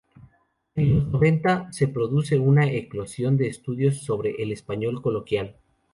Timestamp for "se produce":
1.71-2.39